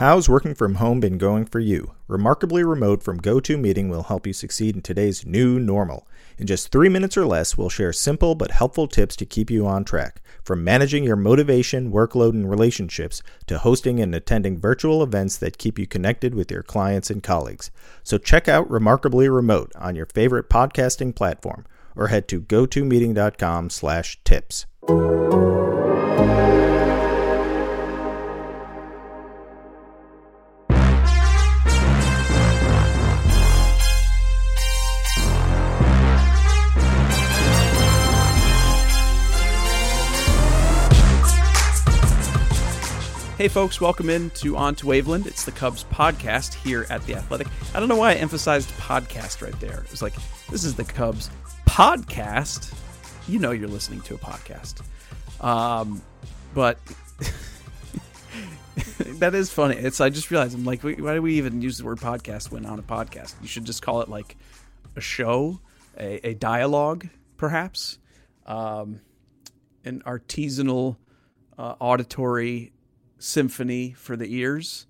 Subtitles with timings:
[0.00, 1.92] How's working from home been going for you?
[2.08, 6.08] Remarkably Remote from GoToMeeting will help you succeed in today's new normal.
[6.38, 9.66] In just three minutes or less, we'll share simple but helpful tips to keep you
[9.66, 10.22] on track.
[10.42, 15.78] From managing your motivation, workload, and relationships to hosting and attending virtual events that keep
[15.78, 17.70] you connected with your clients and colleagues.
[18.02, 24.18] So check out Remarkably Remote on your favorite podcasting platform or head to gotomeeting.com slash
[24.24, 24.64] tips.
[43.40, 45.26] Hey, folks, welcome in to On to Waveland.
[45.26, 47.46] It's the Cubs podcast here at The Athletic.
[47.74, 49.80] I don't know why I emphasized podcast right there.
[49.80, 50.12] It was like,
[50.50, 51.30] this is the Cubs
[51.66, 52.74] podcast.
[53.26, 54.82] You know you're listening to a podcast.
[55.42, 56.02] Um,
[56.52, 56.78] but
[58.98, 59.76] that is funny.
[59.76, 62.66] It's I just realized I'm like, why do we even use the word podcast when
[62.66, 63.36] on a podcast?
[63.40, 64.36] You should just call it like
[64.96, 65.60] a show,
[65.98, 68.00] a, a dialogue, perhaps,
[68.44, 69.00] um,
[69.86, 70.98] an artisanal
[71.56, 72.74] uh, auditory
[73.20, 74.86] symphony for the ears.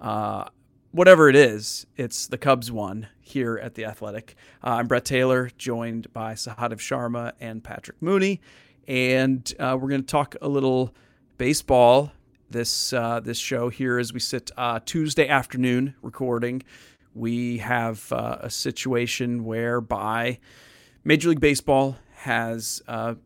[0.00, 0.46] Uh,
[0.90, 4.34] whatever it is, it's the Cubs one here at the Athletic.
[4.64, 8.40] Uh, I'm Brett Taylor, joined by Sahadev Sharma and Patrick Mooney,
[8.86, 10.94] and uh, we're going to talk a little
[11.36, 12.10] baseball
[12.50, 16.62] this uh, this show here as we sit uh, Tuesday afternoon recording.
[17.14, 20.38] We have uh, a situation whereby
[21.04, 22.82] Major League Baseball has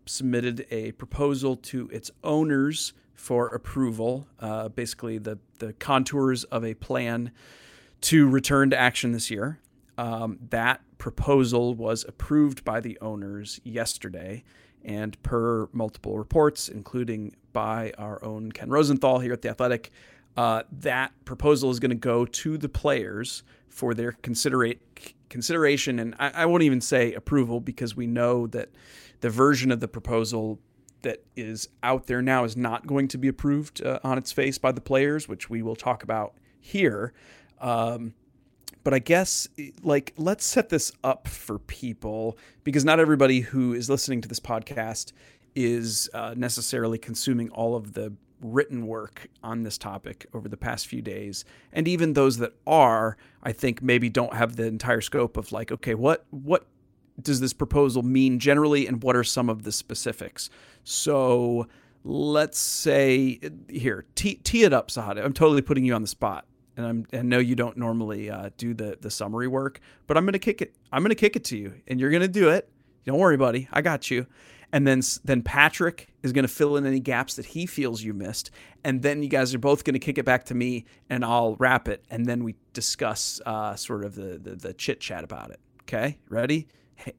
[0.06, 6.74] submitted a proposal to its owners for approval, uh, basically the, the contours of a
[6.74, 7.30] plan
[8.00, 9.60] to return to action this year.
[9.98, 14.42] Um, that proposal was approved by the owners yesterday,
[14.84, 19.90] and per multiple reports, including by our own Ken Rosenthal here at The Athletic,
[20.36, 24.80] uh, that proposal is going to go to the players for their considerate
[25.28, 28.70] consideration, and I, I won't even say approval because we know that
[29.20, 30.58] the version of the proposal
[31.02, 34.58] that is out there now is not going to be approved uh, on its face
[34.58, 37.12] by the players, which we will talk about here.
[37.60, 38.14] Um,
[38.84, 39.48] but I guess,
[39.82, 44.40] like, let's set this up for people because not everybody who is listening to this
[44.40, 45.12] podcast
[45.54, 50.88] is uh, necessarily consuming all of the written work on this topic over the past
[50.88, 55.36] few days and even those that are i think maybe don't have the entire scope
[55.36, 56.66] of like okay what what
[57.20, 60.50] does this proposal mean generally, and what are some of the specifics?
[60.84, 61.66] So
[62.04, 65.22] let's say here, tee, tee it up, Sahad.
[65.22, 66.46] I'm totally putting you on the spot,
[66.76, 70.24] and I'm I know you don't normally uh, do the the summary work, but I'm
[70.24, 70.74] gonna kick it.
[70.92, 72.68] I'm gonna kick it to you, and you're gonna do it.
[73.04, 73.68] Don't worry, buddy.
[73.72, 74.26] I got you.
[74.72, 78.14] And then then Patrick is going to fill in any gaps that he feels you
[78.14, 78.50] missed,
[78.82, 81.56] and then you guys are both going to kick it back to me, and I'll
[81.56, 85.50] wrap it, and then we discuss uh, sort of the the, the chit chat about
[85.50, 85.60] it.
[85.82, 86.68] Okay, ready?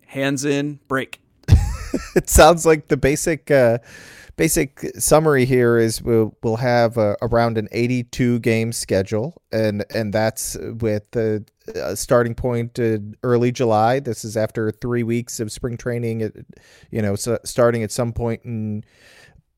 [0.05, 1.19] Hands in, break.
[2.16, 3.79] it sounds like the basic uh,
[4.35, 10.13] basic summary here is we'll we'll have uh, around an 82 game schedule, and and
[10.13, 11.45] that's with the
[11.75, 12.79] uh, starting point
[13.23, 13.99] early July.
[13.99, 16.31] This is after three weeks of spring training,
[16.91, 18.83] you know, so starting at some point in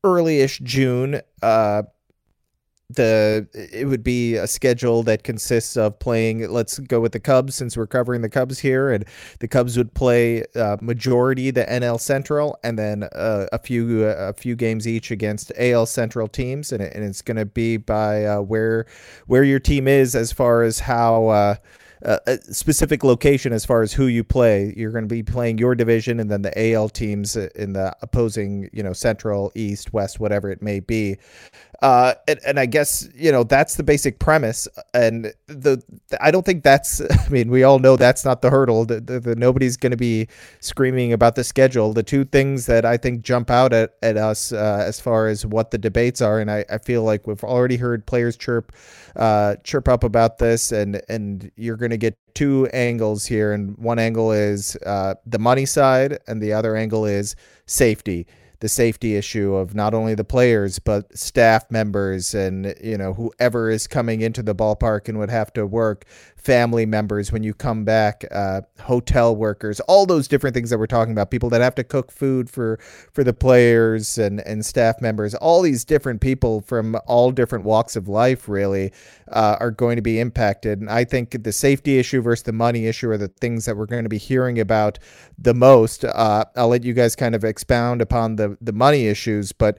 [0.04, 1.20] early-ish June.
[2.88, 7.18] Uh, the it would be a schedule that consists of playing let's go with the
[7.18, 9.04] cubs since we're covering the cubs here and
[9.40, 14.28] the cubs would play uh, majority the nl central and then uh, a few uh,
[14.28, 17.76] a few games each against al central teams and, it, and it's going to be
[17.76, 18.86] by uh, where
[19.26, 23.92] where your team is as far as how uh, a specific location as far as
[23.92, 24.72] who you play.
[24.76, 28.68] You're going to be playing your division, and then the AL teams in the opposing,
[28.72, 31.16] you know, Central, East, West, whatever it may be.
[31.82, 35.82] Uh, and, and I guess you know that's the basic premise, and the
[36.20, 37.00] I don't think that's.
[37.10, 38.84] I mean, we all know that's not the hurdle.
[38.86, 40.28] The, the, the nobody's going to be
[40.60, 41.92] screaming about the schedule.
[41.92, 45.44] The two things that I think jump out at at us uh, as far as
[45.44, 48.72] what the debates are, and I, I feel like we've already heard players chirp
[49.14, 53.76] uh, chirp up about this, and and you're going to get two angles here, and
[53.76, 57.36] one angle is uh, the money side, and the other angle is
[57.66, 58.26] safety
[58.60, 63.70] the safety issue of not only the players but staff members and you know whoever
[63.70, 66.04] is coming into the ballpark and would have to work
[66.46, 70.86] family members when you come back uh, hotel workers all those different things that we're
[70.86, 72.78] talking about people that have to cook food for
[73.12, 77.96] for the players and and staff members all these different people from all different walks
[77.96, 78.92] of life really
[79.32, 80.80] uh, are going to be impacted.
[80.80, 83.86] And i think the safety issue versus the money issue are the things that we're
[83.86, 85.00] going to be hearing about
[85.36, 86.04] the most.
[86.04, 89.78] Uh, i'll let you guys kind of expound upon the the money issues but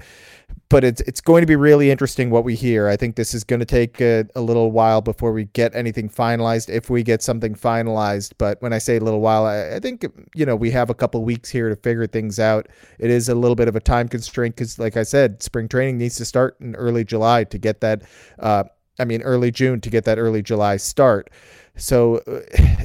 [0.69, 2.88] but it's it's going to be really interesting what we hear.
[2.88, 6.10] I think this is going to take a, a, little while before we get anything
[6.10, 8.34] finalized, if we get something finalized.
[8.38, 10.06] But when I say a little while, I, I think
[10.36, 12.68] you know we have a couple weeks here to figure things out.
[13.00, 15.98] It is a little bit of a time constraint because, like I said, spring training
[15.98, 18.04] needs to start in early July to get that.
[18.40, 18.66] Uh,
[19.00, 21.30] I mean, early June to get that early July start.
[21.78, 22.40] So uh,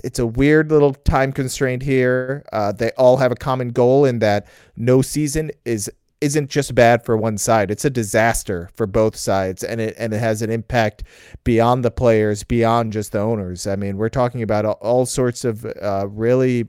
[0.05, 2.45] it's a weird little time constraint here.
[2.53, 4.47] Uh, they all have a common goal in that
[4.77, 5.91] no season is
[6.23, 7.71] isn't just bad for one side.
[7.71, 11.03] It's a disaster for both sides, and it and it has an impact
[11.43, 13.67] beyond the players, beyond just the owners.
[13.67, 16.69] I mean, we're talking about all, sorts of uh, really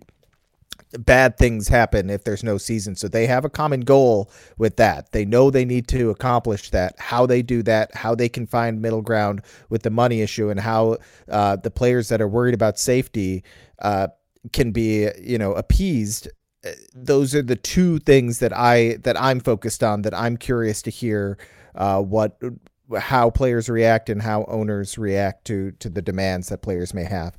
[0.98, 2.96] bad things happen if there's no season.
[2.96, 5.12] So they have a common goal with that.
[5.12, 6.96] They know they need to accomplish that.
[6.98, 10.60] How they do that, how they can find middle ground with the money issue, and
[10.60, 10.98] how
[11.30, 13.44] uh, the players that are worried about safety.
[13.80, 14.08] Uh,
[14.52, 16.28] can be you know appeased
[16.94, 20.90] those are the two things that I that I'm focused on that I'm curious to
[20.90, 21.38] hear
[21.76, 22.40] uh, what
[23.00, 27.38] how players react and how owners react to to the demands that players may have.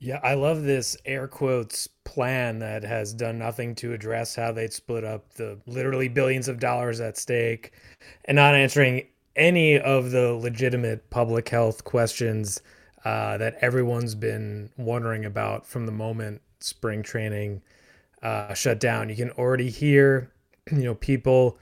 [0.00, 4.72] Yeah, I love this air quotes plan that has done nothing to address how they'd
[4.72, 7.72] split up the literally billions of dollars at stake
[8.26, 12.60] and not answering any of the legitimate public health questions
[13.04, 17.62] uh, that everyone's been wondering about from the moment spring training
[18.22, 19.08] uh, shut down.
[19.08, 20.32] You can already hear,
[20.72, 21.58] you know, people,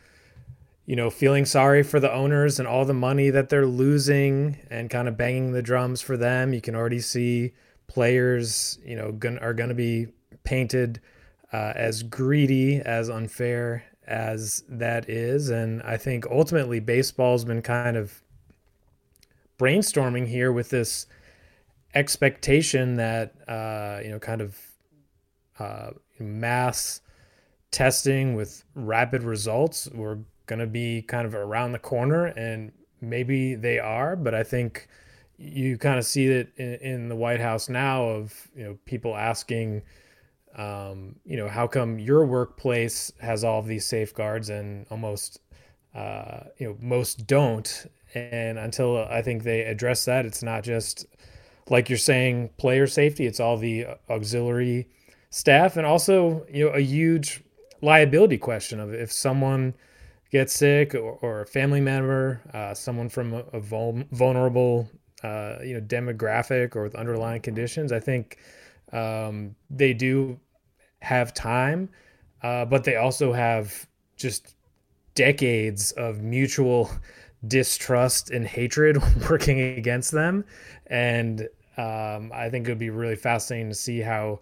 [0.87, 4.89] you know, feeling sorry for the owners and all the money that they're losing and
[4.89, 6.53] kind of banging the drums for them.
[6.53, 7.53] You can already see
[7.87, 10.09] players, you know, gonna, are going to be
[10.45, 11.01] painted
[11.53, 15.51] uh, as greedy, as unfair as that is.
[15.51, 18.23] And I think ultimately baseball's been kind of
[19.59, 21.07] brainstorming here with this
[21.95, 24.66] expectation that, uh, you know, kind of
[25.59, 27.01] uh, mass
[27.71, 33.55] testing with rapid results were going to be kind of around the corner, and maybe
[33.55, 34.89] they are, but I think
[35.39, 39.15] you kind of see it in, in, the White House now of you know people
[39.17, 39.83] asking,
[40.57, 45.41] um, you know, how come your workplace has all of these safeguards and almost
[45.95, 51.07] uh, you know most don't, and until I think they address that, it's not just
[51.69, 54.89] like you're saying player safety; it's all the auxiliary
[55.37, 57.43] staff and also you know a huge
[57.83, 59.75] liability question of if someone
[60.33, 64.89] gets sick or, or a family member uh, someone from a, a vulnerable
[65.23, 68.39] uh, you know demographic or with underlying conditions i think
[68.95, 70.41] um, they do
[71.03, 71.91] have time
[72.43, 73.87] uh, but they also have
[74.17, 74.55] just
[75.15, 76.91] decades of mutual
[77.47, 78.99] distrust and hatred
[79.31, 80.45] working against them.
[80.87, 81.43] And
[81.77, 84.41] um, i think it would be really fascinating to see how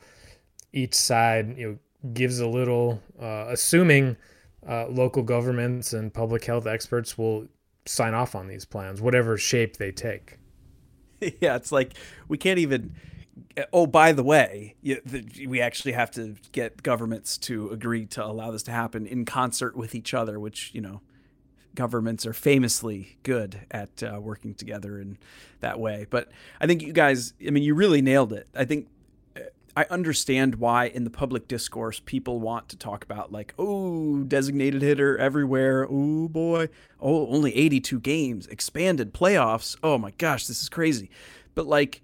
[0.75, 1.79] each side you know
[2.13, 4.17] gives a little, uh, assuming
[4.69, 7.47] uh, local governments and public health experts will
[7.87, 10.39] sign off on these plans, whatever shape they take.
[11.41, 11.95] Yeah, it's like
[12.29, 12.95] we can't even.
[13.73, 14.75] Oh, by the way,
[15.47, 19.75] we actually have to get governments to agree to allow this to happen in concert
[19.75, 21.01] with each other, which you know
[21.75, 25.17] governments are famously good at uh, working together in
[25.61, 26.07] that way.
[26.11, 26.31] But
[26.61, 28.49] I think you guys, I mean, you really nailed it.
[28.55, 28.89] I think
[29.77, 34.83] I understand why in the public discourse people want to talk about like, oh, designated
[34.83, 35.87] hitter everywhere.
[35.91, 36.69] Oh boy.
[37.01, 39.77] Oh, only 82 games, expanded playoffs.
[39.83, 41.11] Oh my gosh, this is crazy.
[41.55, 42.03] But like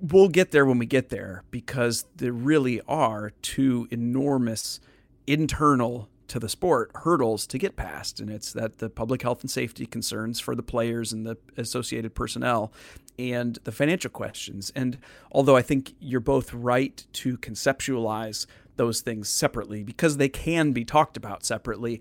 [0.00, 4.80] we'll get there when we get there because there really are two enormous
[5.26, 9.50] internal to the sport hurdles to get past and it's that the public health and
[9.50, 12.72] safety concerns for the players and the associated personnel
[13.18, 14.72] and the financial questions.
[14.76, 14.98] And
[15.32, 18.46] although I think you're both right to conceptualize
[18.76, 22.00] those things separately because they can be talked about separately,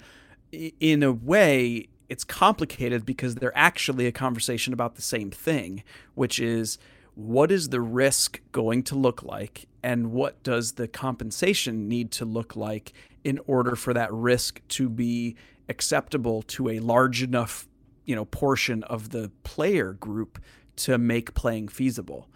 [0.51, 5.83] in a way, it's complicated because they're actually a conversation about the same thing,
[6.13, 6.77] which is
[7.15, 12.25] what is the risk going to look like and what does the compensation need to
[12.25, 15.35] look like in order for that risk to be
[15.67, 17.67] acceptable to a large enough
[18.05, 20.41] you know portion of the player group
[20.75, 22.27] to make playing feasible.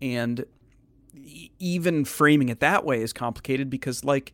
[0.00, 0.44] And
[1.58, 4.32] even framing it that way is complicated because like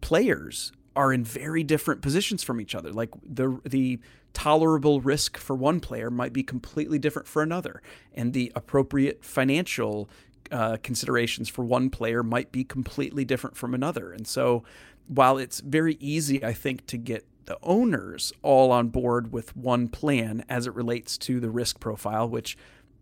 [0.00, 2.90] players are in very different positions from each other.
[2.92, 3.98] Like the the
[4.32, 7.82] tolerable risk for one player might be completely different for another,
[8.14, 10.08] and the appropriate financial
[10.50, 14.12] uh, considerations for one player might be completely different from another.
[14.12, 14.64] And so,
[15.12, 19.88] while it's very easy, I think, to get the owners all on board with one
[19.88, 22.56] plan as it relates to the risk profile, which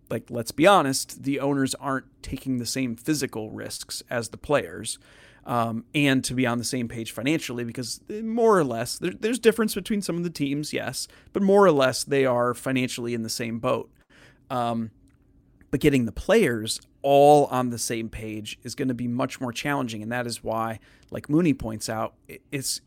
[0.08, 4.98] like let's be honest, the owners aren't taking the same physical risks as the players.
[5.48, 9.12] um, and to be on the same page financially because eh, more or less there,
[9.18, 13.14] there's difference between some of the teams, yes, but more or less they are financially
[13.14, 13.90] in the same boat.
[14.50, 14.90] Um,
[15.70, 19.52] but getting the players all on the same page is going to be much more
[19.52, 22.14] challenging, and that is why, like Mooney points out,
[22.50, 22.80] it's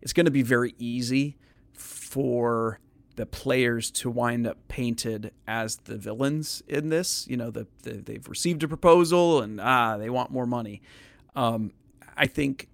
[0.00, 1.36] it's going to be very easy
[1.72, 2.80] for
[3.16, 7.26] the players to wind up painted as the villains in this.
[7.28, 10.82] You know, the, the they've received a proposal and ah, they want more money.
[11.34, 11.72] Um,
[12.16, 12.68] I think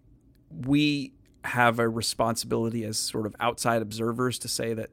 [0.67, 1.13] we
[1.45, 4.91] have a responsibility as sort of outside observers to say that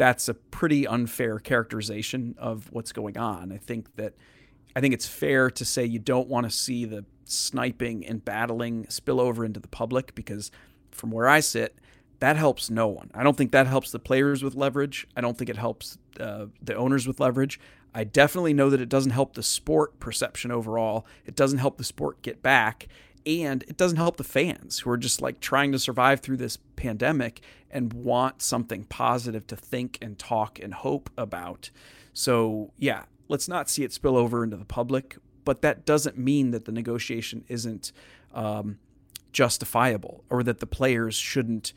[0.00, 3.52] that's a pretty unfair characterization of what's going on.
[3.52, 4.14] I think that
[4.74, 8.88] I think it's fair to say you don't want to see the sniping and battling
[8.88, 10.50] spill over into the public because
[10.90, 11.76] from where I sit,
[12.20, 13.10] that helps no one.
[13.12, 15.06] I don't think that helps the players with leverage.
[15.14, 17.60] I don't think it helps uh, the owners with leverage.
[17.94, 21.04] I definitely know that it doesn't help the sport perception overall.
[21.26, 22.88] It doesn't help the sport get back
[23.26, 26.58] and it doesn't help the fans who are just like trying to survive through this
[26.76, 31.70] pandemic and want something positive to think and talk and hope about.
[32.12, 36.50] So, yeah, let's not see it spill over into the public, but that doesn't mean
[36.50, 37.92] that the negotiation isn't
[38.34, 38.78] um,
[39.32, 41.72] justifiable or that the players shouldn't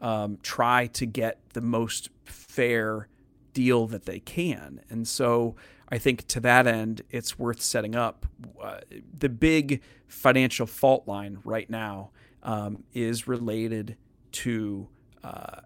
[0.00, 3.08] um, try to get the most fair
[3.52, 4.80] deal that they can.
[4.90, 5.56] And so,
[5.88, 8.26] I think to that end, it's worth setting up.
[8.60, 8.80] Uh,
[9.18, 12.10] the big financial fault line right now
[12.42, 13.96] um, is related
[14.32, 14.88] to
[15.22, 15.60] uh,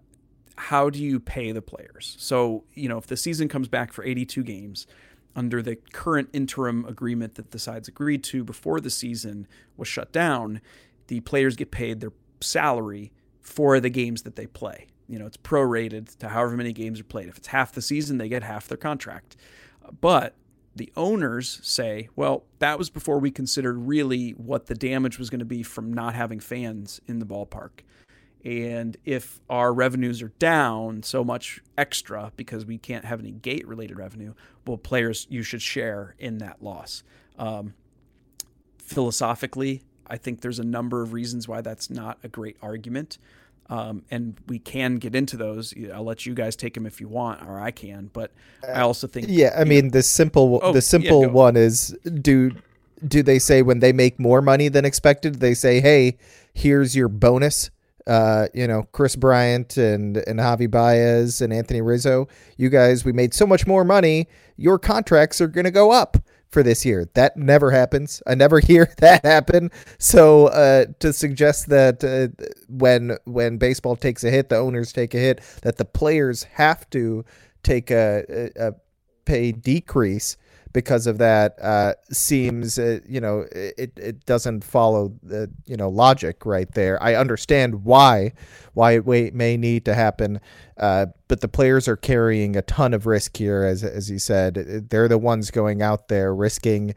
[0.55, 2.15] how do you pay the players?
[2.19, 4.87] So, you know, if the season comes back for 82 games,
[5.35, 9.47] under the current interim agreement that the sides agreed to before the season
[9.77, 10.61] was shut down,
[11.07, 12.11] the players get paid their
[12.41, 14.87] salary for the games that they play.
[15.07, 17.27] You know, it's prorated to however many games are played.
[17.27, 19.35] If it's half the season, they get half their contract.
[19.99, 20.35] But
[20.75, 25.39] the owners say, well, that was before we considered really what the damage was going
[25.39, 27.81] to be from not having fans in the ballpark.
[28.43, 33.67] And if our revenues are down so much extra because we can't have any gate
[33.67, 34.33] related revenue,
[34.65, 37.03] well, players, you should share in that loss.
[37.37, 37.75] Um,
[38.79, 43.17] philosophically, I think there's a number of reasons why that's not a great argument.
[43.71, 45.73] Um, and we can get into those.
[45.93, 48.09] I'll let you guys take them if you want, or I can.
[48.11, 48.33] But
[48.67, 51.97] I also think, yeah, I mean, know, the simple, oh, the simple yeah, one is
[52.03, 52.51] do
[53.07, 55.35] do they say when they make more money than expected?
[55.35, 56.17] They say, hey,
[56.53, 57.71] here's your bonus.
[58.05, 62.27] Uh, you know, Kris Bryant and and Javy Baez and Anthony Rizzo.
[62.57, 64.27] You guys, we made so much more money.
[64.57, 66.17] Your contracts are going to go up
[66.51, 67.09] for this year.
[67.13, 68.21] That never happens.
[68.27, 69.71] I never hear that happen.
[69.97, 75.13] So uh, to suggest that uh, when when baseball takes a hit, the owners take
[75.13, 77.25] a hit, that the players have to
[77.63, 78.73] take a, a, a
[79.25, 80.37] pay decrease
[80.73, 85.89] because of that uh, seems uh, you know it, it doesn't follow the you know
[85.89, 87.01] logic right there.
[87.01, 88.33] I understand why
[88.73, 90.39] why it may need to happen,
[90.77, 94.87] uh, but the players are carrying a ton of risk here, as as you said.
[94.89, 96.95] They're the ones going out there risking.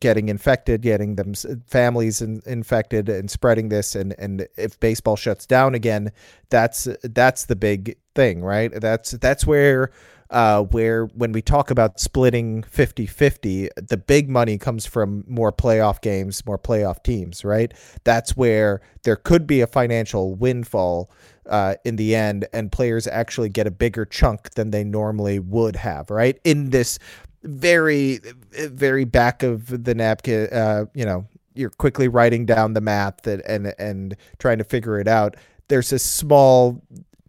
[0.00, 1.34] Getting infected, getting them
[1.66, 3.94] families in, infected, and spreading this.
[3.94, 6.12] And and if baseball shuts down again,
[6.50, 8.70] that's that's the big thing, right?
[8.72, 9.90] That's that's where
[10.30, 15.52] uh, where when we talk about splitting 50 50, the big money comes from more
[15.52, 17.72] playoff games, more playoff teams, right?
[18.04, 21.10] That's where there could be a financial windfall
[21.48, 25.76] uh, in the end, and players actually get a bigger chunk than they normally would
[25.76, 26.40] have, right?
[26.42, 26.98] In this
[27.46, 28.20] very,
[28.52, 33.74] very back of the napkin, uh, you know, you're quickly writing down the math and,
[33.78, 35.36] and, trying to figure it out.
[35.68, 36.82] There's a small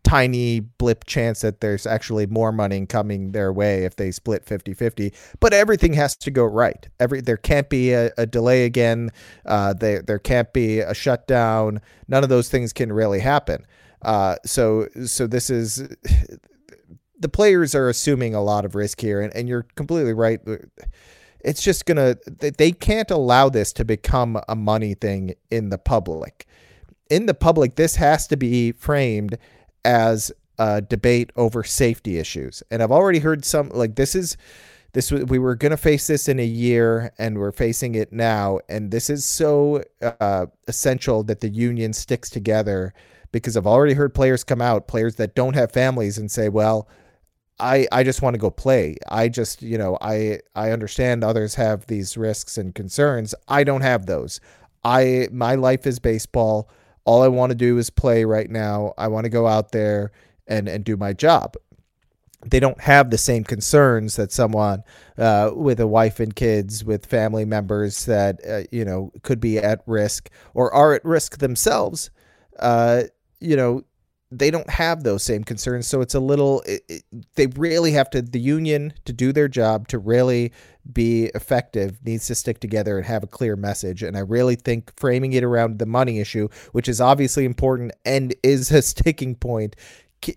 [0.03, 5.13] tiny blip chance that there's actually more money coming their way if they split 50-50
[5.41, 6.87] but everything has to go right.
[6.97, 9.11] Every there can't be a, a delay again.
[9.45, 11.81] Uh, there there can't be a shutdown.
[12.07, 13.65] None of those things can really happen.
[14.01, 15.85] Uh, so so this is
[17.19, 20.39] the players are assuming a lot of risk here and, and you're completely right
[21.41, 26.45] it's just gonna they can't allow this to become a money thing in the public
[27.09, 29.37] in the public this has to be framed
[29.85, 32.63] as a debate over safety issues.
[32.71, 34.37] And I've already heard some like this is
[34.93, 38.59] this we were going to face this in a year and we're facing it now
[38.69, 42.93] and this is so uh, essential that the union sticks together
[43.31, 46.87] because I've already heard players come out, players that don't have families and say, "Well,
[47.59, 48.97] I I just want to go play.
[49.09, 53.33] I just, you know, I I understand others have these risks and concerns.
[53.47, 54.39] I don't have those.
[54.83, 56.69] I my life is baseball
[57.05, 58.93] all I want to do is play right now.
[58.97, 60.11] I want to go out there
[60.47, 61.55] and and do my job.
[62.45, 64.83] they don't have the same concerns that someone
[65.17, 69.57] uh, with a wife and kids, with family members that uh, you know could be
[69.57, 72.09] at risk or are at risk themselves.
[72.59, 73.03] Uh,
[73.39, 73.83] you know,
[74.29, 76.61] they don't have those same concerns, so it's a little.
[76.61, 77.03] It, it,
[77.35, 78.21] they really have to.
[78.21, 80.51] The union to do their job to really
[80.91, 84.03] be effective needs to stick together and have a clear message.
[84.03, 88.35] And I really think framing it around the money issue, which is obviously important and
[88.43, 89.75] is a sticking point,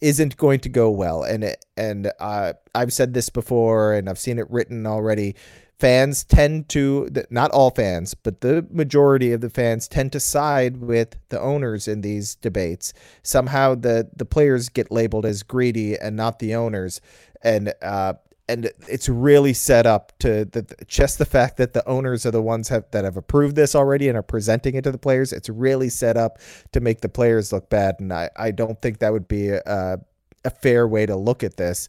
[0.00, 1.24] isn't going to go well.
[1.24, 5.34] And and uh, I've said this before, and I've seen it written already.
[5.80, 10.76] Fans tend to, not all fans, but the majority of the fans tend to side
[10.76, 12.92] with the owners in these debates.
[13.22, 17.00] Somehow the the players get labeled as greedy and not the owners,
[17.42, 18.12] and uh,
[18.50, 22.42] and it's really set up to the, just the fact that the owners are the
[22.42, 25.32] ones have, that have approved this already and are presenting it to the players.
[25.32, 26.38] It's really set up
[26.72, 29.98] to make the players look bad, and I, I don't think that would be a,
[30.44, 31.88] a fair way to look at this.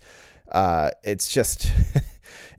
[0.52, 1.72] Uh, it's just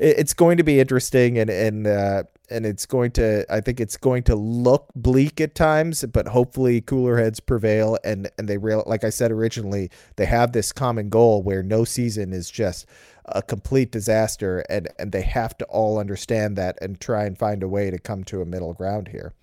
[0.03, 3.97] it's going to be interesting and and uh, and it's going to I think it's
[3.97, 8.83] going to look bleak at times, but hopefully cooler heads prevail and and they real
[8.87, 12.87] like I said originally they have this common goal where no season is just
[13.27, 17.63] a complete disaster and and they have to all understand that and try and find
[17.63, 19.35] a way to come to a middle ground here.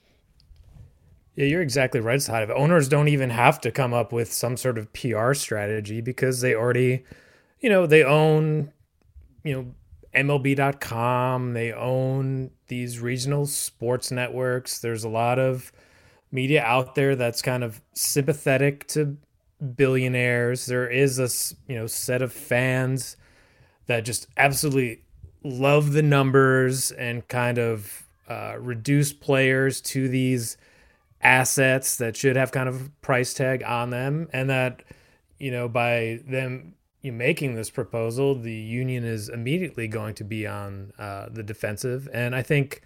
[1.36, 2.54] Yeah, you're exactly right, side of it.
[2.58, 6.54] Owners don't even have to come up with some sort of PR strategy because they
[6.54, 7.06] already,
[7.62, 8.74] you know, they own,
[9.46, 9.74] you know,
[10.14, 14.80] MLB.com, they own these regional sports networks.
[14.80, 15.72] There's a lot of
[16.32, 19.18] media out there that's kind of sympathetic to
[19.76, 20.66] billionaires.
[20.66, 21.30] There is a,
[21.72, 23.18] you know, set of fans
[23.88, 25.04] that just absolutely
[25.44, 30.58] love the numbers and kind of uh, reduce players to these
[31.22, 34.84] assets that should have kind of price tag on them and that
[35.38, 40.92] you know by them making this proposal the union is immediately going to be on
[41.00, 42.08] uh, the defensive.
[42.14, 42.82] And i think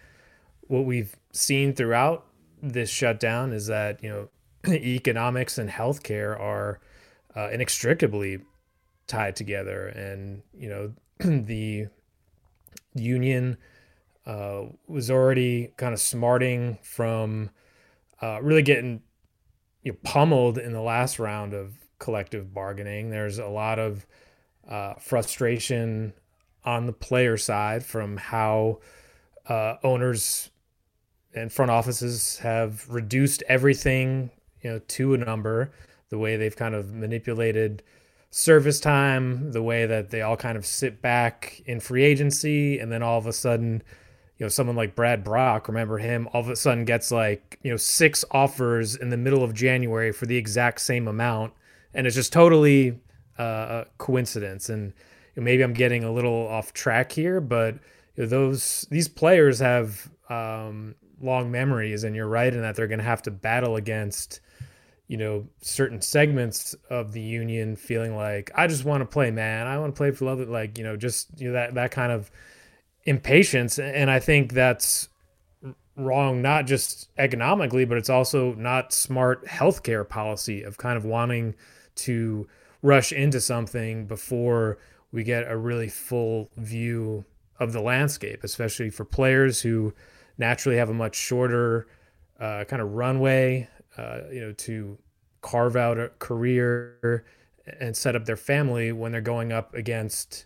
[0.67, 2.25] what we've seen throughout
[2.62, 4.29] this shutdown is that you know
[4.74, 6.79] economics and healthcare are
[7.36, 8.39] uh, inextricably
[9.08, 9.88] tied together.
[9.88, 11.88] And you know the
[12.96, 13.58] union
[14.25, 17.50] uh, was already kind of smarting from
[18.22, 19.01] uh, really getting
[19.81, 23.09] you know, pummeled in the last round of collective bargaining.
[23.09, 24.05] There's a lot of
[24.68, 26.13] uh, frustration
[26.66, 28.79] on the player side from how
[29.48, 30.50] uh, owners
[31.33, 34.29] and front offices have reduced everything
[34.61, 35.72] you know to a number
[36.09, 37.81] the way they've kind of manipulated
[38.29, 42.92] service time, the way that they all kind of sit back in free agency, and
[42.92, 43.81] then all of a sudden,
[44.37, 47.72] you know, someone like Brad Brach, remember him, all of a sudden gets like, you
[47.72, 51.53] know, six offers in the middle of January for the exact same amount.
[51.94, 53.00] And it's just totally
[53.38, 54.70] uh, a coincidence.
[54.70, 54.94] And
[55.36, 57.75] maybe I'm getting a little off track here, but
[58.16, 63.06] those these players have um, long memories, and you're right in that they're going to
[63.06, 64.40] have to battle against
[65.08, 69.68] you know certain segments of the union feeling like I just want to play, man.
[69.68, 70.40] I want to play for love.
[70.48, 72.29] Like you know, just you know that that kind of
[73.06, 75.10] impatience, and I think that's
[75.96, 81.53] wrong not just economically but it's also not smart healthcare policy of kind of wanting
[81.96, 82.48] to
[82.82, 84.77] rush into something before
[85.12, 87.24] we get a really full view
[87.60, 89.94] of the landscape especially for players who
[90.38, 91.88] naturally have a much shorter
[92.40, 94.98] uh, kind of runway uh, you know, to
[95.42, 97.25] carve out a career
[97.79, 100.46] and set up their family when they're going up against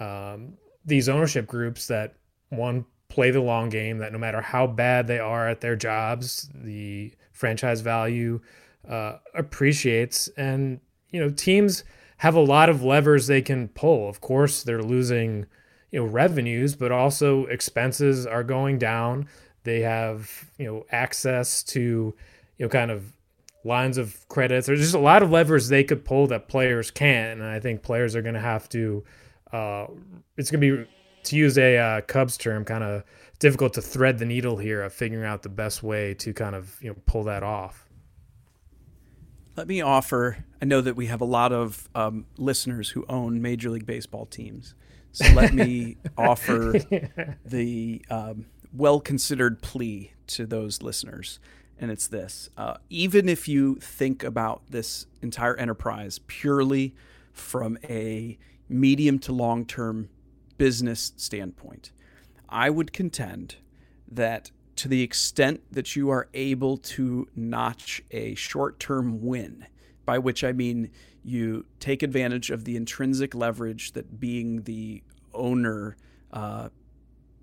[0.00, 2.14] um, these ownership groups that
[2.48, 6.48] one play the long game that no matter how bad they are at their jobs
[6.54, 8.40] the franchise value
[8.88, 11.84] uh, appreciates and you know teams
[12.18, 15.46] have a lot of levers they can pull of course they're losing
[15.90, 19.28] you know revenues but also expenses are going down
[19.64, 22.14] they have you know access to
[22.58, 23.12] you know, kind of
[23.64, 24.66] lines of credits.
[24.66, 27.82] There's just a lot of levers they could pull that players can't, and I think
[27.82, 29.04] players are going to have to.
[29.52, 29.86] Uh,
[30.36, 30.90] it's going to be,
[31.24, 33.04] to use a uh, Cubs term, kind of
[33.38, 36.76] difficult to thread the needle here of figuring out the best way to kind of
[36.80, 37.81] you know pull that off.
[39.56, 40.44] Let me offer.
[40.60, 44.26] I know that we have a lot of um, listeners who own Major League Baseball
[44.26, 44.74] teams,
[45.12, 46.74] so let me offer
[47.44, 51.38] the um, well-considered plea to those listeners
[51.78, 56.94] and it's this uh, even if you think about this entire enterprise purely
[57.32, 58.38] from a
[58.68, 60.08] medium to long term
[60.58, 61.92] business standpoint,
[62.48, 63.56] I would contend
[64.08, 69.66] that to the extent that you are able to notch a short term win
[70.04, 70.90] by which I mean
[71.22, 75.96] you take advantage of the intrinsic leverage that being the owner
[76.32, 76.68] uh,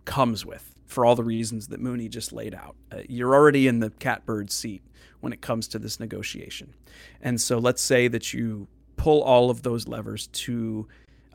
[0.05, 2.75] comes with for all the reasons that Mooney just laid out.
[2.91, 4.81] Uh, you're already in the catbird seat
[5.19, 6.73] when it comes to this negotiation.
[7.21, 10.87] And so let's say that you pull all of those levers to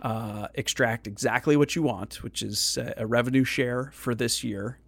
[0.03, 4.79] uh, extract exactly what you want, which is a revenue share for this year,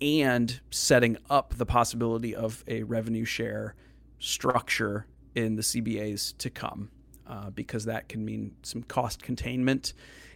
[0.00, 3.74] and setting up the possibility of a revenue share
[4.18, 6.90] structure in the CBAs to come,
[7.26, 9.92] uh, because that can mean some cost containment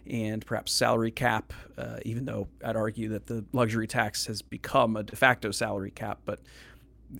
[0.07, 4.95] and perhaps salary cap, uh, even though I'd argue that the luxury tax has become
[4.95, 6.19] a de facto salary cap.
[6.25, 6.39] But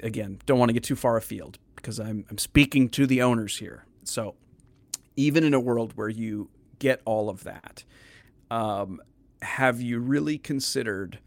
[0.03, 3.57] again, don't want to get too far afield because I'm, I'm speaking to the owners
[3.57, 3.85] here.
[4.03, 4.35] So
[5.15, 7.83] even in a world where you get all of that,
[8.51, 9.01] um,
[9.41, 11.19] have you really considered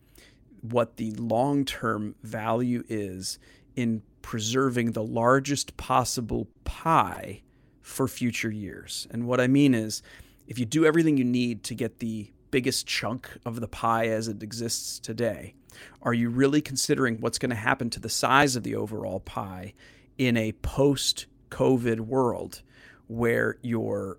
[0.62, 3.38] what the long term value is
[3.76, 7.42] in preserving the largest possible pie
[7.80, 9.06] for future years?
[9.10, 10.02] And what I mean is,
[10.46, 14.28] if you do everything you need to get the biggest chunk of the pie as
[14.28, 15.54] it exists today,
[16.02, 19.74] are you really considering what's going to happen to the size of the overall pie
[20.16, 22.62] in a post COVID world
[23.06, 24.18] where your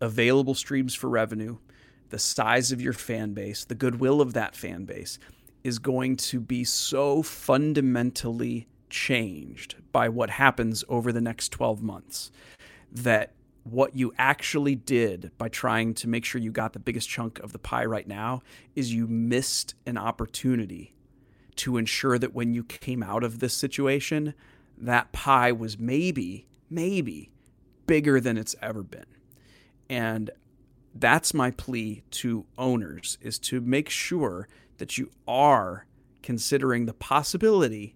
[0.00, 1.58] available streams for revenue,
[2.10, 5.18] the size of your fan base, the goodwill of that fan base
[5.64, 12.30] is going to be so fundamentally changed by what happens over the next 12 months
[12.90, 13.32] that
[13.64, 17.52] what you actually did by trying to make sure you got the biggest chunk of
[17.52, 18.42] the pie right now
[18.74, 20.94] is you missed an opportunity
[21.56, 24.34] to ensure that when you came out of this situation,
[24.78, 27.30] that pie was maybe, maybe
[27.86, 29.04] bigger than it's ever been.
[29.88, 30.30] And
[30.94, 34.48] that's my plea to owners is to make sure
[34.80, 35.86] that you are
[36.22, 37.94] considering the possibility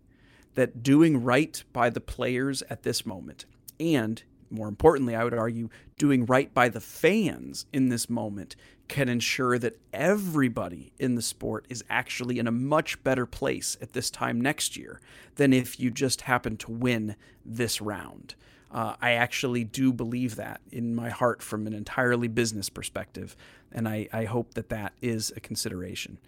[0.55, 3.45] that doing right by the players at this moment
[3.81, 4.23] and
[4.55, 5.69] more importantly, I would argue,
[5.99, 11.67] doing right by the fans in this moment can ensure that everybody in the sport
[11.69, 15.01] is actually in a much better place at this time next year
[15.37, 18.35] than if you just happen to win this round.
[18.71, 23.37] Uh, I actually do believe that in my heart from an entirely business perspective,
[23.73, 26.19] and I, I hope that that is a consideration.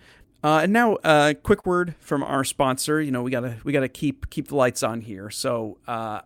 [0.46, 3.02] Uh, and now, a uh, quick word from our sponsor.
[3.02, 5.28] You know, we gotta we gotta keep keep the lights on here.
[5.28, 6.20] So, uh,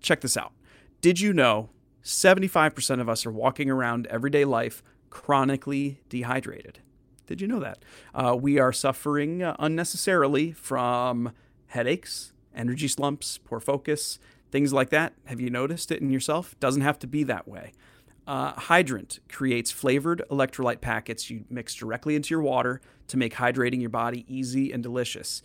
[0.00, 0.52] check this out.
[1.02, 1.68] Did you know
[2.02, 6.78] 75% of us are walking around everyday life chronically dehydrated?
[7.26, 7.80] Did you know that?
[8.14, 11.34] Uh, we are suffering uh, unnecessarily from
[11.66, 14.18] headaches, energy slumps, poor focus,
[14.50, 15.12] things like that.
[15.26, 16.58] Have you noticed it in yourself?
[16.58, 17.74] Doesn't have to be that way.
[18.28, 23.80] Uh, Hydrant creates flavored electrolyte packets you mix directly into your water to make hydrating
[23.80, 25.40] your body easy and delicious.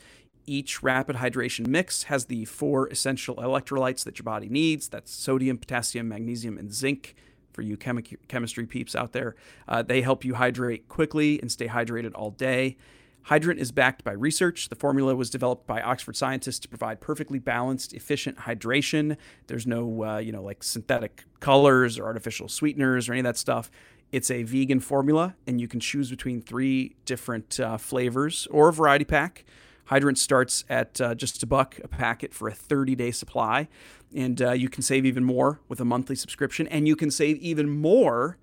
[0.45, 5.57] Each rapid hydration mix has the four essential electrolytes that your body needs that's sodium,
[5.57, 7.15] potassium, magnesium, and zinc.
[7.53, 11.67] For you chemi- chemistry peeps out there, uh, they help you hydrate quickly and stay
[11.67, 12.75] hydrated all day.
[13.23, 14.69] Hydrant is backed by research.
[14.69, 19.17] The formula was developed by Oxford scientists to provide perfectly balanced, efficient hydration.
[19.47, 23.37] There's no, uh, you know, like synthetic colors or artificial sweeteners or any of that
[23.37, 23.71] stuff.
[24.11, 28.73] It's a vegan formula, and you can choose between three different uh, flavors or a
[28.73, 29.45] variety pack.
[29.85, 33.67] Hydrant starts at uh, just a buck a packet for a 30 day supply.
[34.15, 36.67] And uh, you can save even more with a monthly subscription.
[36.67, 38.37] And you can save even more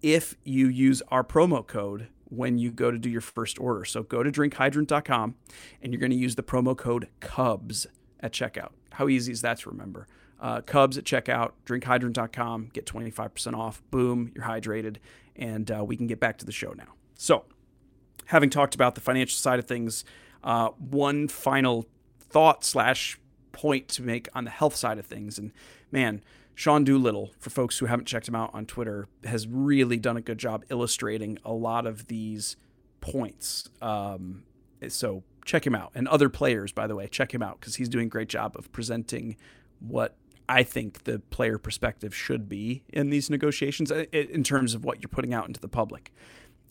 [0.00, 3.84] if you use our promo code when you go to do your first order.
[3.84, 5.34] So go to drinkhydrant.com
[5.82, 7.86] and you're going to use the promo code CUBS
[8.20, 8.70] at checkout.
[8.92, 10.06] How easy is that to remember?
[10.40, 13.82] Uh, Cubs at checkout, drinkhydrant.com, get 25% off.
[13.90, 14.96] Boom, you're hydrated.
[15.34, 16.94] And uh, we can get back to the show now.
[17.14, 17.44] So,
[18.26, 20.04] having talked about the financial side of things,
[20.44, 21.86] uh, one final
[22.20, 23.18] thought slash
[23.52, 25.38] point to make on the health side of things.
[25.38, 25.52] And
[25.90, 26.22] man,
[26.58, 30.20] Sean Doolittle, for folks who haven't checked him out on Twitter, has really done a
[30.20, 32.56] good job illustrating a lot of these
[33.00, 33.68] points.
[33.80, 34.42] Um,
[34.88, 35.92] so check him out.
[35.94, 38.56] And other players, by the way, check him out because he's doing a great job
[38.58, 39.36] of presenting
[39.78, 40.16] what
[40.48, 45.00] I think the player perspective should be in these negotiations uh, in terms of what
[45.00, 46.12] you're putting out into the public.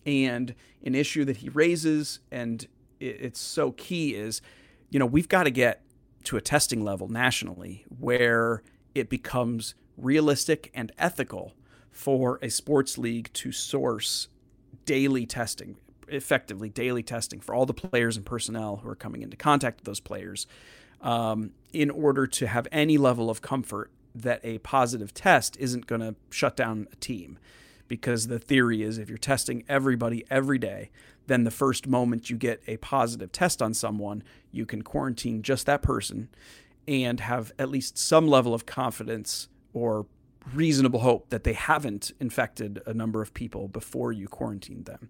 [0.06, 2.68] And an issue that he raises and
[3.00, 4.42] it's so key is,
[4.90, 5.82] you know, we've got to get
[6.26, 8.64] to a testing level nationally where
[9.00, 11.54] it becomes realistic and ethical
[11.92, 14.28] for a sports league to source
[14.86, 19.36] daily testing, effectively daily testing for all the players and personnel who are coming into
[19.36, 20.46] contact with those players,
[21.02, 26.02] um, in order to have any level of comfort that a positive test isn't going
[26.02, 27.38] to shut down a team.
[27.88, 30.90] Because the theory is if you're testing everybody every day,
[31.28, 35.66] then the first moment you get a positive test on someone, you can quarantine just
[35.66, 36.30] that person
[36.88, 40.06] and have at least some level of confidence or
[40.54, 45.10] reasonable hope that they haven't infected a number of people before you quarantine them.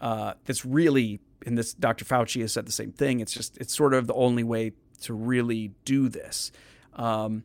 [0.00, 2.04] Uh, that's really, and this Dr.
[2.04, 3.20] Fauci has said the same thing.
[3.20, 6.52] It's just, it's sort of the only way to really do this.
[6.94, 7.44] Um,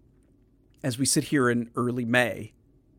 [0.83, 2.53] as we sit here in early May,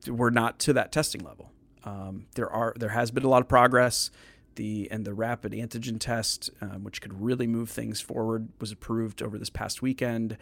[0.07, 1.51] we're not to that testing level.
[1.85, 4.11] Um, there are, there has been a lot of progress.
[4.57, 9.23] The and the rapid antigen test, um, which could really move things forward, was approved
[9.23, 10.37] over this past weekend.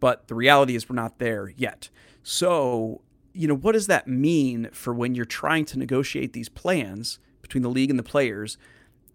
[0.00, 1.88] But the reality is, we're not there yet.
[2.22, 3.02] So
[3.34, 7.62] you know, what does that mean for when you're trying to negotiate these plans between
[7.62, 8.58] the league and the players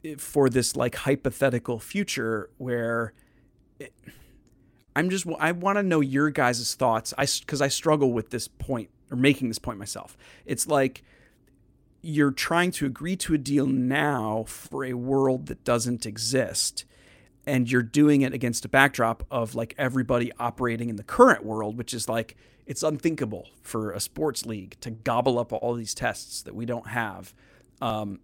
[0.04, 3.14] eh, for this like hypothetical future where
[3.80, 3.94] it,
[4.96, 7.14] I'm just I want to know your guys' thoughts.
[7.18, 10.18] I because I struggle with this point or making this point myself.
[10.46, 11.04] It's like
[12.08, 16.86] you're trying to agree to a deal now for a world that doesn't exist
[17.46, 21.78] and you're doing it against a backdrop of like everybody operating in the current world
[21.78, 26.42] which is like it's unthinkable for a sports league to gobble up all these tests
[26.44, 27.34] that we don't have.
[27.82, 28.20] Um,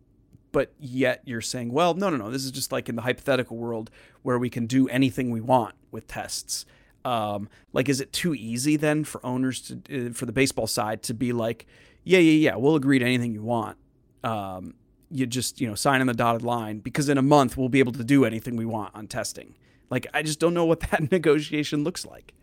[0.52, 2.30] but yet you're saying, well, no, no, no.
[2.30, 3.89] This is just like in the hypothetical world
[4.22, 6.65] where we can do anything we want with tests.
[7.06, 11.02] Um, like, is it too easy then for owners to, uh, for the baseball side
[11.04, 11.65] to be like,
[12.03, 13.77] yeah, yeah, yeah, we'll agree to anything you want.
[14.23, 14.75] Um,
[15.09, 17.79] you just, you know, sign on the dotted line because in a month we'll be
[17.79, 19.55] able to do anything we want on testing.
[19.89, 22.33] Like, I just don't know what that negotiation looks like.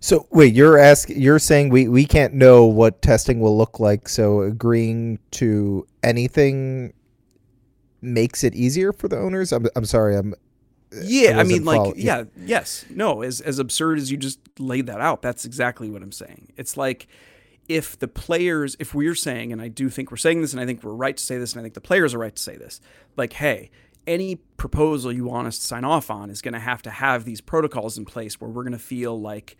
[0.00, 4.08] So wait, you're asking, you're saying we we can't know what testing will look like.
[4.08, 6.92] So agreeing to anything
[8.00, 9.52] makes it easier for the owners.
[9.52, 10.16] I'm I'm sorry.
[10.16, 10.34] I'm
[11.02, 11.36] yeah.
[11.36, 13.22] I, I mean, like yeah, yes, no.
[13.22, 16.52] As as absurd as you just laid that out, that's exactly what I'm saying.
[16.56, 17.08] It's like
[17.68, 20.66] if the players, if we're saying, and I do think we're saying this, and I
[20.66, 22.56] think we're right to say this, and I think the players are right to say
[22.56, 22.80] this,
[23.16, 23.70] like, hey,
[24.06, 27.24] any proposal you want us to sign off on is going to have to have
[27.24, 29.56] these protocols in place where we're going to feel like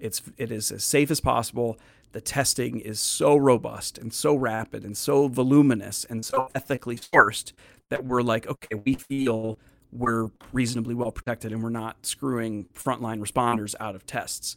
[0.00, 1.78] it's it is as safe as possible.
[2.10, 7.52] The testing is so robust and so rapid and so voluminous and so ethically sourced
[7.90, 9.58] that we're like, okay, we feel
[9.92, 14.56] we're reasonably well protected and we're not screwing frontline responders out of tests.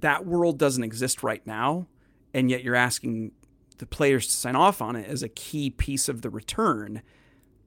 [0.00, 1.86] That world doesn't exist right now,
[2.34, 3.32] and yet you're asking
[3.78, 7.02] the players to sign off on it as a key piece of the return.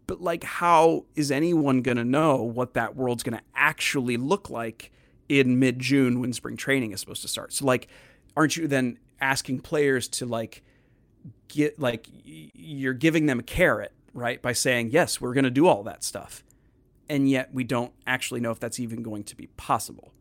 [0.05, 4.49] But like, how is anyone going to know what that world's going to actually look
[4.49, 4.91] like
[5.29, 7.53] in mid June when spring training is supposed to start.
[7.53, 7.87] So like,
[8.35, 10.63] aren't you then asking players to like
[11.47, 15.65] get like you're giving them a carrot right by saying yes we're going to do
[15.65, 16.43] all that stuff
[17.07, 20.11] and yet we don't actually know if that's even going to be possible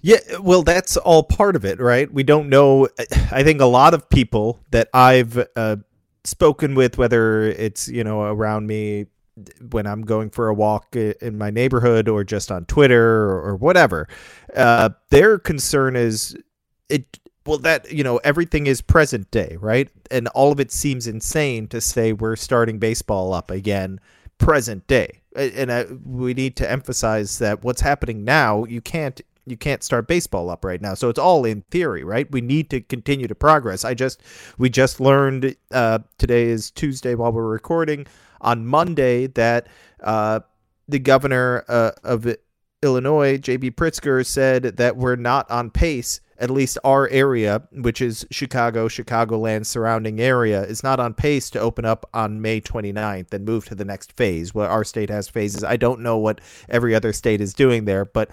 [0.00, 2.88] yeah well that's all part of it right we don't know
[3.30, 5.76] i think a lot of people that i've uh,
[6.24, 9.06] spoken with whether it's you know around me
[9.70, 14.08] when I'm going for a walk in my neighborhood or just on Twitter or, whatever.
[14.54, 16.36] Uh, their concern is
[16.88, 17.18] it.
[17.46, 19.88] Well, that you know, everything is present day, right?
[20.10, 24.00] And all of it seems insane to say we're starting baseball up again,
[24.36, 25.22] present day.
[25.34, 29.18] And I, we need to emphasize that what's happening now, you can't
[29.50, 30.94] you can't start baseball up right now.
[30.94, 32.30] So it's all in theory, right?
[32.30, 33.84] We need to continue to progress.
[33.84, 34.22] I just
[34.58, 38.06] we just learned uh, today is Tuesday while we're recording
[38.40, 39.66] on Monday that
[40.02, 40.40] uh,
[40.88, 42.26] the governor uh, of
[42.82, 43.72] Illinois, J.B.
[43.72, 46.20] Pritzker, said that we're not on pace.
[46.40, 51.58] At least our area, which is Chicago, Chicagoland surrounding area, is not on pace to
[51.58, 54.54] open up on May 29th and move to the next phase.
[54.54, 55.64] Well, our state has phases.
[55.64, 58.30] I don't know what every other state is doing there, but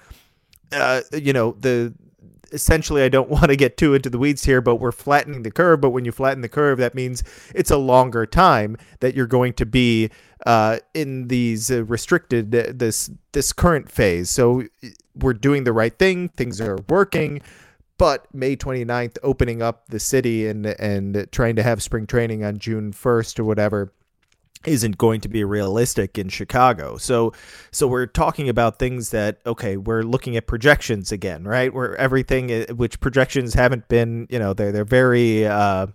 [0.72, 1.94] uh, you know the
[2.52, 5.52] essentially I don't want to get too into the weeds here, but we're flattening the
[5.52, 5.82] curve.
[5.82, 7.24] But when you flatten the curve, that means
[7.54, 10.10] it's a longer time that you're going to be
[10.46, 14.30] uh, in these uh, restricted uh, this this current phase.
[14.30, 14.64] So
[15.16, 16.30] we're doing the right thing.
[16.30, 17.42] Things are working.
[17.98, 22.58] But May 29th, opening up the city and and trying to have spring training on
[22.58, 23.94] June 1st or whatever
[24.68, 26.98] isn't going to be realistic in Chicago.
[26.98, 27.34] So
[27.72, 31.74] so we're talking about things that okay, we're looking at projections again, right?
[31.74, 35.88] Where everything which projections haven't been, you know, they're they're very uh,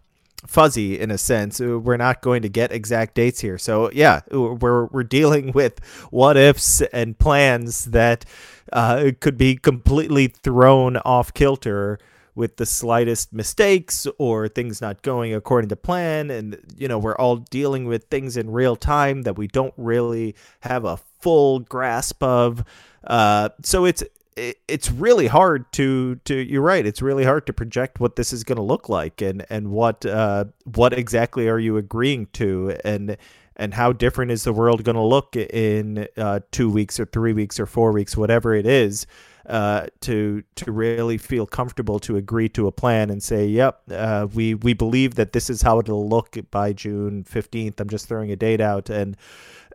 [0.47, 1.61] fuzzy in a sense.
[1.61, 3.59] Uh, we're not going to get exact dates here.
[3.59, 8.25] So yeah, we're we're dealing with what ifs and plans that
[8.73, 11.99] uh, could be completely thrown off kilter
[12.35, 16.31] with the slightest mistakes or things not going according to plan.
[16.31, 20.35] And you know we're all dealing with things in real time that we don't really
[20.61, 22.65] have a full grasp of.
[23.05, 24.03] Uh, so it's
[24.37, 28.45] it's really hard to to you're right it's really hard to project what this is
[28.45, 33.17] going to look like and and what uh, what exactly are you agreeing to and
[33.57, 37.33] and how different is the world going to look in uh, two weeks or three
[37.33, 39.07] weeks or four weeks whatever it is
[39.51, 44.29] uh, to to really feel comfortable to agree to a plan and say, "Yep, uh,
[44.33, 48.31] we we believe that this is how it'll look by June fifteenth." I'm just throwing
[48.31, 49.17] a date out, and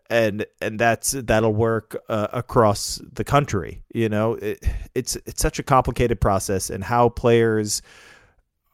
[0.10, 3.84] and and that's that'll work uh, across the country.
[3.94, 4.64] You know, it,
[4.96, 7.82] it's it's such a complicated process, and how players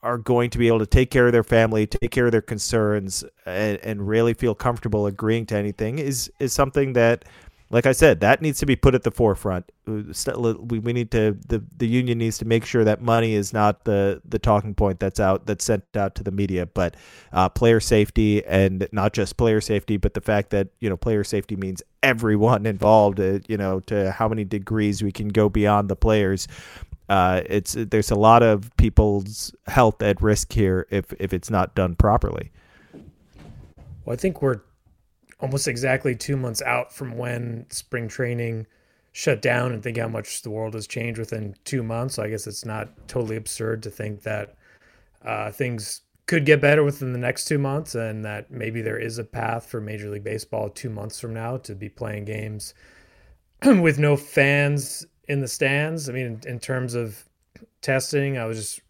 [0.04, 2.42] are going to be able to take care of their family, take care of their
[2.42, 7.26] concerns, and, and really feel comfortable agreeing to anything is is something that,
[7.72, 9.72] like I said, that needs to be put at the forefront.
[9.88, 13.86] We, we need to the, the union needs to make sure that money is not
[13.86, 16.96] the the talking point that's out that's sent out to the media, but
[17.32, 21.24] uh, player safety and not just player safety, but the fact that you know player
[21.24, 23.20] safety means everyone involved.
[23.20, 26.48] Uh, you know to how many degrees we can go beyond the players
[27.12, 31.76] uh, it's there's a lot of people's health at risk here if if it's not
[31.76, 32.52] done properly.
[34.06, 34.62] Well, I think we're
[35.42, 38.68] almost exactly two months out from when spring training
[39.12, 42.16] shut down, and think how much the world has changed within two months.
[42.16, 44.56] So I guess it's not totally absurd to think that
[45.26, 49.18] uh, things could get better within the next two months, and that maybe there is
[49.18, 52.74] a path for Major League Baseball two months from now to be playing games
[53.66, 56.08] with no fans in the stands.
[56.08, 57.28] I mean, in, in terms of
[57.82, 58.82] testing, I was just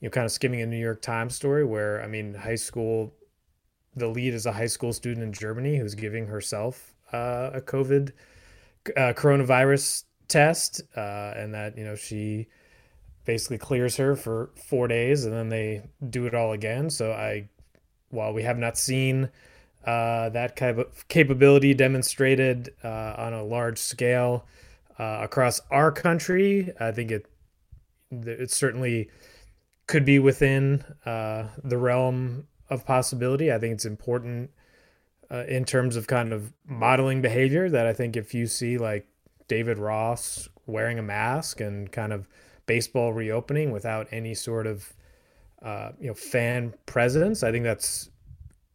[0.00, 3.12] you know kind of skimming a New York Times story where I mean, high school,
[3.94, 8.12] the lead is a high school student in Germany who's giving herself uh, a COVID
[8.96, 12.48] uh, coronavirus test, uh, and that you know she
[13.24, 16.90] basically clears her for four days, and then they do it all again.
[16.90, 17.48] So I,
[18.10, 19.30] while we have not seen
[19.84, 24.46] uh, that kind of capability demonstrated uh, on a large scale
[24.98, 26.72] uh, across our country.
[26.80, 27.26] I think it
[28.10, 29.10] it certainly
[29.86, 33.52] could be within the realm of possibility.
[33.52, 34.50] I think it's important
[35.30, 39.06] uh, in terms of kind of modeling behavior that I think if you see like
[39.48, 42.28] David Ross wearing a mask and kind of
[42.66, 44.92] baseball reopening without any sort of
[45.62, 48.10] uh, you know fan presence, I think that's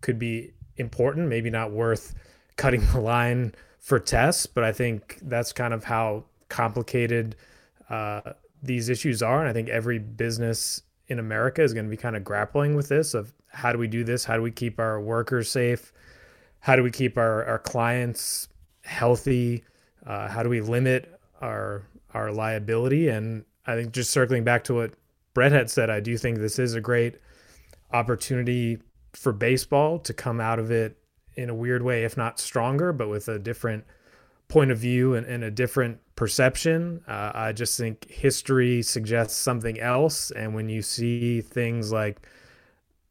[0.02, 1.28] could be important.
[1.28, 2.14] Maybe not worth
[2.56, 7.36] cutting the line for tests, but I think that's kind of how complicated
[7.90, 9.40] uh, these issues are.
[9.40, 12.90] And I think every business in America is going to be kind of grappling with
[12.90, 14.26] this of how do we do this?
[14.26, 15.94] How do we keep our workers safe?
[16.60, 18.50] How do we keep our, our clients
[18.84, 19.64] healthy?
[20.06, 23.10] Uh, how do we limit our our liability?
[23.10, 24.94] And I think just circling back to what
[25.34, 27.16] Brett had said, I do think this is a great
[27.92, 28.80] opportunity
[29.14, 30.98] for baseball to come out of it
[31.36, 33.86] in a weird way, if not stronger, but with a different
[34.48, 37.02] point of view and, and a different perception.
[37.08, 40.32] Uh, I just think history suggests something else.
[40.32, 42.28] And when you see things like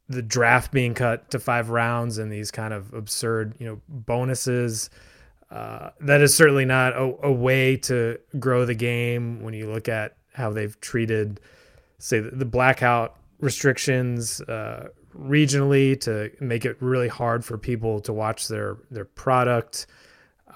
[0.07, 4.91] the draft being cut to five rounds and these kind of absurd, you know, bonuses,
[5.49, 9.41] uh, that is certainly not a, a, way to grow the game.
[9.41, 11.39] When you look at how they've treated,
[11.99, 18.11] say, the, the blackout restrictions uh, regionally to make it really hard for people to
[18.11, 19.87] watch their their product.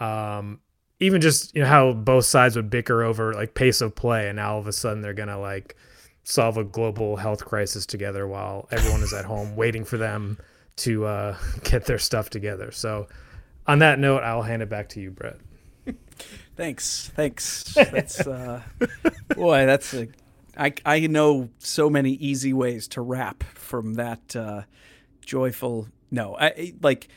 [0.01, 0.59] Um,
[1.01, 4.37] even just you know how both sides would bicker over like pace of play, and
[4.37, 5.75] now all of a sudden they're gonna like
[6.23, 10.37] solve a global health crisis together while everyone is at home waiting for them
[10.77, 12.71] to uh, get their stuff together.
[12.71, 13.07] So,
[13.67, 15.37] on that note, I'll hand it back to you, Brett.
[16.55, 17.73] thanks, thanks.
[17.73, 18.61] That's uh,
[19.35, 20.07] boy, that's a
[20.57, 24.63] I, I know so many easy ways to wrap from that uh,
[25.21, 25.87] joyful.
[26.11, 27.07] No, I like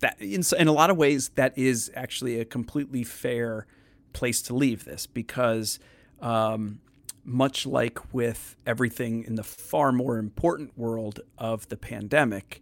[0.00, 0.20] that.
[0.20, 3.66] In, in a lot of ways, that is actually a completely fair
[4.12, 5.78] place to leave this because,
[6.20, 6.80] um,
[7.24, 12.60] much like with everything in the far more important world of the pandemic,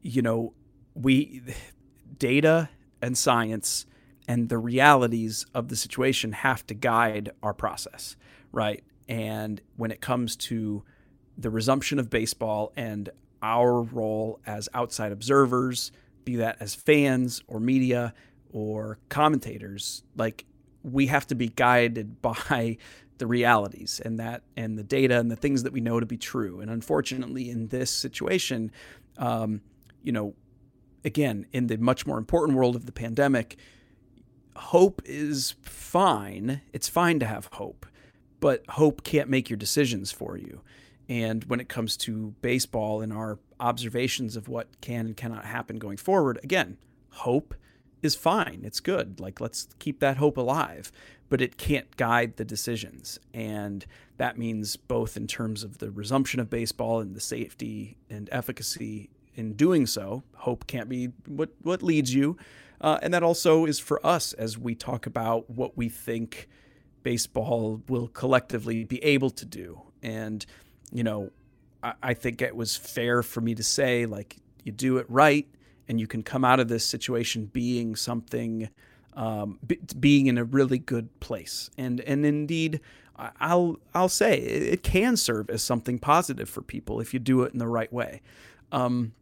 [0.00, 0.54] you know,
[0.94, 1.42] we
[2.18, 2.68] data
[3.00, 3.86] and science
[4.28, 8.16] and the realities of the situation have to guide our process,
[8.52, 8.84] right?
[9.08, 10.84] And when it comes to
[11.36, 13.10] the resumption of baseball and
[13.42, 15.90] our role as outside observers,
[16.24, 18.14] be that as fans or media
[18.52, 20.44] or commentators, like
[20.82, 22.78] we have to be guided by
[23.18, 26.16] the realities and that and the data and the things that we know to be
[26.16, 26.60] true.
[26.60, 28.72] And unfortunately, in this situation,
[29.18, 29.60] um,
[30.02, 30.34] you know,
[31.04, 33.56] again, in the much more important world of the pandemic,
[34.56, 36.62] hope is fine.
[36.72, 37.86] It's fine to have hope
[38.42, 40.60] but hope can't make your decisions for you.
[41.08, 45.78] And when it comes to baseball and our observations of what can and cannot happen
[45.78, 46.78] going forward, again,
[47.10, 47.54] hope
[48.02, 48.62] is fine.
[48.64, 49.20] It's good.
[49.20, 50.90] Like, let's keep that hope alive,
[51.28, 53.18] but it can't guide the decisions.
[53.32, 53.86] And
[54.16, 59.10] that means both in terms of the resumption of baseball and the safety and efficacy
[59.34, 60.22] in doing so.
[60.36, 62.36] Hope can't be what, what leads you.
[62.80, 66.48] Uh, and that also is for us as we talk about what we think
[67.04, 69.80] baseball will collectively be able to do.
[70.02, 70.44] And,
[70.92, 71.30] you know,
[71.82, 75.48] I, I think it was fair for me to say, like, you do it right
[75.88, 78.68] and you can come out of this situation being something
[79.14, 79.58] um,
[79.98, 81.68] being in a really good place.
[81.76, 82.80] And and indeed
[83.16, 87.52] I'll I'll say it can serve as something positive for people if you do it
[87.52, 88.22] in the right way.
[88.70, 89.12] Um,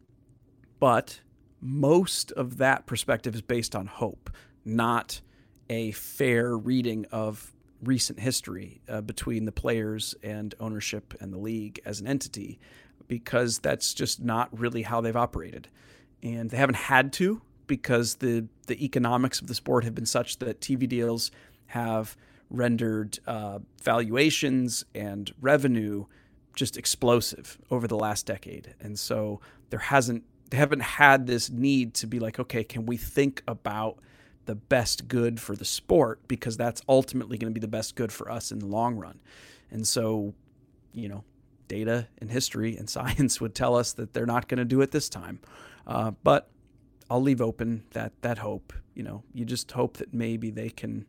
[0.79, 1.19] but
[1.59, 4.29] most of that perspective is based on hope
[4.63, 5.21] not
[5.69, 7.53] a fair reading of
[7.83, 12.59] recent history uh, between the players and ownership and the league as an entity
[13.07, 15.67] because that's just not really how they've operated.
[16.23, 20.39] And they haven't had to because the the economics of the sport have been such
[20.39, 21.31] that TV deals
[21.67, 22.15] have
[22.49, 26.05] rendered uh, valuations and revenue
[26.53, 31.93] just explosive over the last decade, and so there hasn't they haven't had this need
[31.95, 33.99] to be like, okay, can we think about
[34.45, 38.11] the best good for the sport because that's ultimately going to be the best good
[38.11, 39.19] for us in the long run,
[39.69, 40.33] and so
[40.93, 41.23] you know
[41.67, 44.91] data and history and science would tell us that they're not going to do it
[44.91, 45.39] this time.
[45.87, 46.49] Uh, but
[47.09, 48.73] I'll leave open that that hope.
[48.93, 51.05] You know, you just hope that maybe they can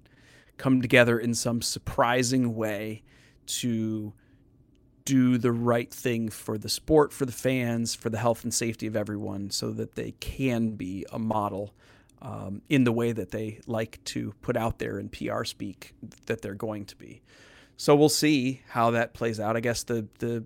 [0.57, 3.03] come together in some surprising way
[3.47, 4.13] to
[5.05, 8.87] do the right thing for the sport, for the fans, for the health and safety
[8.87, 11.75] of everyone, so that they can be a model
[12.23, 15.95] um, in the way that they like to put out there in PR speak
[16.27, 17.21] that they're going to be.
[17.77, 19.57] So we'll see how that plays out.
[19.57, 20.45] I guess the the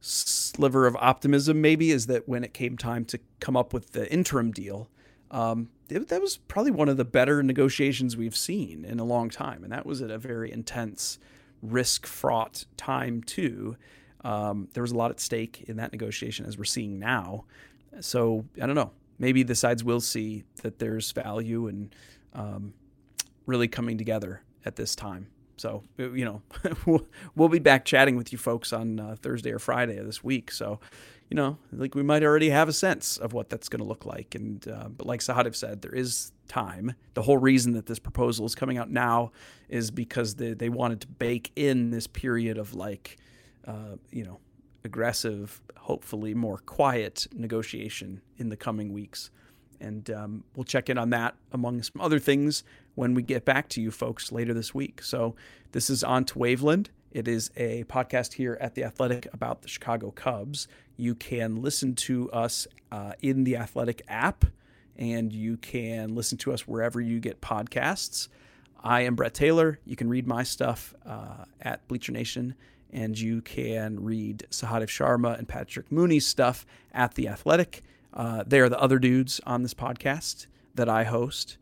[0.00, 4.12] sliver of optimism maybe is that when it came time to come up with the
[4.12, 4.90] interim deal,
[5.30, 9.30] um, it, that was probably one of the better negotiations we've seen in a long
[9.30, 11.18] time, and that was at a very intense,
[11.62, 13.76] risk-fraught time too.
[14.24, 17.44] Um, there was a lot at stake in that negotiation, as we're seeing now.
[18.00, 18.90] So I don't know.
[19.18, 21.94] Maybe the sides will see that there's value and
[22.32, 22.74] um,
[23.46, 25.28] really coming together at this time.
[25.56, 26.42] So, you know,
[27.36, 30.50] we'll, be back chatting with you folks on uh, Thursday or Friday of this week.
[30.50, 30.80] So,
[31.30, 34.04] you know, like we might already have a sense of what that's going to look
[34.04, 34.34] like.
[34.34, 36.94] And, uh, but like Sahadev said, there is time.
[37.14, 39.30] The whole reason that this proposal is coming out now
[39.68, 43.16] is because they, they wanted to bake in this period of like,
[43.66, 44.40] uh, you know,
[44.84, 49.30] aggressive, hopefully more quiet negotiation in the coming weeks.
[49.80, 52.64] And um, we'll check in on that among some other things
[52.94, 55.02] when we get back to you folks later this week.
[55.02, 55.34] So
[55.72, 56.86] this is on to Waveland.
[57.12, 60.68] It is a podcast here at The Athletic about the Chicago Cubs.
[60.96, 64.46] You can listen to us uh, in the Athletic app,
[64.96, 68.28] and you can listen to us wherever you get podcasts.
[68.82, 69.80] I am Brett Taylor.
[69.84, 72.54] You can read my stuff uh, at Bleacher Nation,
[72.94, 77.82] and you can read Sahadev Sharma and Patrick Mooney's stuff at The Athletic.
[78.14, 81.58] Uh, they are the other dudes on this podcast that I host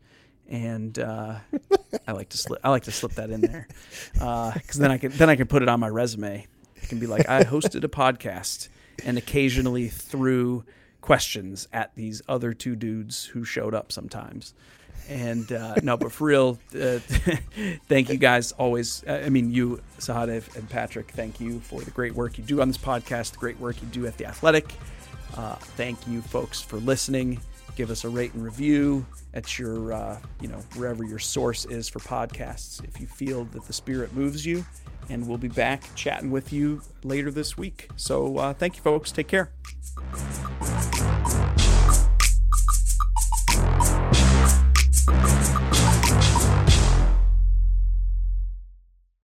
[0.47, 1.39] and uh,
[2.07, 3.67] I like to slip I like to slip that in there
[4.13, 6.45] because uh, then I can then I can put it on my resume.
[6.75, 8.69] It can be like I hosted a podcast
[9.03, 10.63] and occasionally threw
[11.01, 14.53] questions at these other two dudes who showed up sometimes.
[15.09, 16.99] And uh, no, but for real, uh,
[17.87, 19.03] thank you guys always.
[19.07, 22.67] I mean, you, Sahadev and Patrick, thank you for the great work you do on
[22.67, 24.73] this podcast, the great work you do at The Athletic.
[25.35, 27.39] Uh, thank you, folks, for listening
[27.75, 31.89] give us a rate and review at your uh, you know wherever your source is
[31.89, 34.65] for podcasts if you feel that the spirit moves you
[35.09, 39.11] and we'll be back chatting with you later this week so uh, thank you folks
[39.11, 39.51] take care